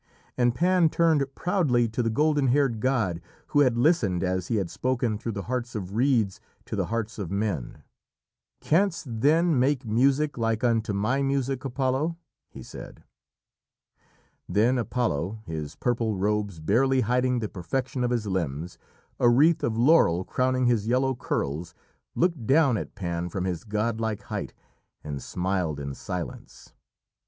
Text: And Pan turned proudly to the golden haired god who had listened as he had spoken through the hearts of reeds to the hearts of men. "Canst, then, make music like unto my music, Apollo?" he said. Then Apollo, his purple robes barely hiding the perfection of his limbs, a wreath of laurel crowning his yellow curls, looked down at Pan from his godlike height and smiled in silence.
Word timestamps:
And 0.35 0.55
Pan 0.55 0.89
turned 0.89 1.23
proudly 1.35 1.87
to 1.89 2.01
the 2.01 2.09
golden 2.09 2.47
haired 2.47 2.79
god 2.79 3.21
who 3.49 3.59
had 3.59 3.77
listened 3.77 4.23
as 4.23 4.47
he 4.47 4.55
had 4.55 4.71
spoken 4.71 5.19
through 5.19 5.33
the 5.33 5.43
hearts 5.43 5.75
of 5.75 5.93
reeds 5.93 6.41
to 6.65 6.75
the 6.75 6.87
hearts 6.87 7.19
of 7.19 7.29
men. 7.29 7.83
"Canst, 8.61 9.05
then, 9.21 9.59
make 9.59 9.85
music 9.85 10.39
like 10.39 10.63
unto 10.63 10.91
my 10.91 11.21
music, 11.21 11.63
Apollo?" 11.63 12.17
he 12.49 12.63
said. 12.63 13.03
Then 14.49 14.79
Apollo, 14.79 15.43
his 15.45 15.75
purple 15.75 16.17
robes 16.17 16.59
barely 16.59 17.01
hiding 17.01 17.37
the 17.37 17.47
perfection 17.47 18.03
of 18.03 18.09
his 18.09 18.25
limbs, 18.25 18.79
a 19.19 19.29
wreath 19.29 19.63
of 19.63 19.77
laurel 19.77 20.23
crowning 20.23 20.65
his 20.65 20.87
yellow 20.87 21.13
curls, 21.13 21.75
looked 22.15 22.47
down 22.47 22.75
at 22.75 22.95
Pan 22.95 23.29
from 23.29 23.43
his 23.45 23.63
godlike 23.63 24.23
height 24.23 24.55
and 25.03 25.21
smiled 25.21 25.79
in 25.79 25.93
silence. 25.93 26.73